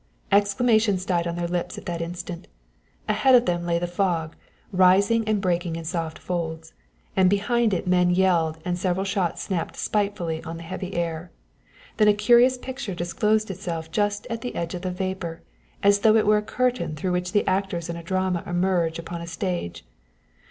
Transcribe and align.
Exclamations 0.31 1.05
died 1.05 1.27
on 1.27 1.35
their 1.35 1.47
lips 1.47 1.77
at 1.77 1.85
the 1.85 2.01
instant. 2.03 2.47
Ahead 3.07 3.35
of 3.35 3.45
them 3.45 3.67
lay 3.67 3.77
the 3.77 3.85
fog, 3.85 4.35
rising 4.71 5.23
and 5.27 5.39
breaking 5.39 5.75
in 5.75 5.83
soft 5.85 6.17
folds, 6.17 6.73
and 7.15 7.29
behind 7.29 7.71
it 7.71 7.85
men 7.85 8.09
yelled 8.09 8.57
and 8.65 8.79
several 8.79 9.05
shots 9.05 9.43
snapped 9.43 9.75
spitefully 9.77 10.41
on 10.43 10.57
the 10.57 10.63
heavy 10.63 10.95
air. 10.95 11.29
Then 11.97 12.07
a 12.07 12.15
curious 12.15 12.57
picture 12.57 12.95
disclosed 12.95 13.51
itself 13.51 13.91
just 13.91 14.25
at 14.31 14.41
the 14.41 14.55
edge 14.55 14.73
of 14.73 14.81
the 14.81 14.89
vapor, 14.89 15.43
as 15.83 15.99
though 15.99 16.15
it 16.15 16.25
were 16.25 16.37
a 16.37 16.41
curtain 16.41 16.95
through 16.95 17.11
which 17.11 17.35
actors 17.45 17.87
in 17.87 17.95
a 17.95 18.01
drama 18.01 18.41
emerged 18.47 18.97
upon 18.97 19.21
a 19.21 19.27
stage. 19.27 19.85